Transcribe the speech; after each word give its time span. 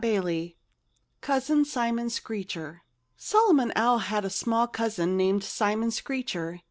XVII 0.03 0.57
Cousin 1.21 1.63
Simon 1.63 2.09
Screecher 2.09 2.81
Solomon 3.17 3.71
Owl 3.75 3.99
had 3.99 4.25
a 4.25 4.31
small 4.31 4.65
cousin 4.65 5.15
named 5.15 5.43
Simon 5.43 5.91
Screecher. 5.91 6.59